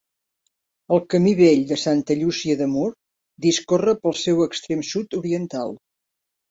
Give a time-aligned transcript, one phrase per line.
[0.95, 2.89] El Camí vell de Santa Llúcia de Mur
[3.49, 5.81] discorre pel seu extrem sud-oriental.